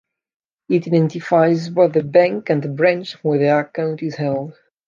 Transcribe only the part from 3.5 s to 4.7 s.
account is held.